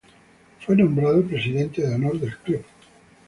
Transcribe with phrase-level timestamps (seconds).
[0.65, 2.65] Fue nombrado Presidente de Honor del club.